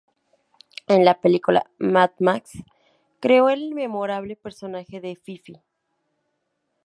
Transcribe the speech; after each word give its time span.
En 0.87 1.05
la 1.05 1.21
película 1.21 1.69
"Mad 1.77 2.13
Max" 2.17 2.53
creó 3.19 3.49
el 3.51 3.71
memorable 3.75 4.35
personaje 4.35 4.99
de 4.99 5.15
"Fifi". 5.15 5.61